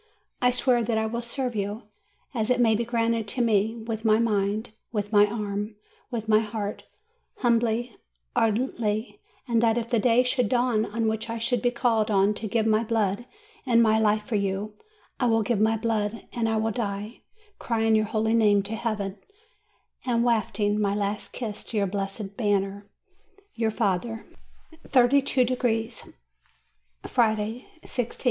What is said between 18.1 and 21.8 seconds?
name to heaven, and wafting my last kiss to